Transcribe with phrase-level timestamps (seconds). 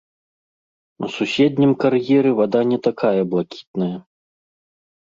[1.07, 3.97] У суседнім кар'еры вада не такая блакітная.